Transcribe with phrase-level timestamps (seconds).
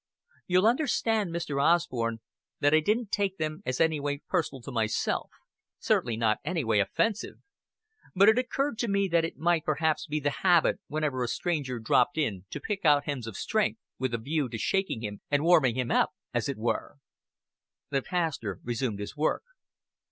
[0.47, 1.61] "You'll understand, Mr.
[1.63, 2.21] Osborn,
[2.59, 5.29] that I didn't take them as any way personal to myself
[5.77, 7.35] certainly not any way offensive;
[8.15, 11.77] but it occurred to me that it might perhaps be the habit whenever a stranger
[11.77, 15.43] dropped in to pick out hymns of strength, with a view to shaking him and
[15.43, 16.95] warming him up, as it were."
[17.91, 19.43] The pastor resumed his work.